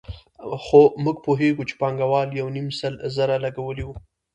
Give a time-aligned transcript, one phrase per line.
[0.63, 3.95] خو موږ پوهېږو چې پانګوال یو نیم سل زره لګولي وو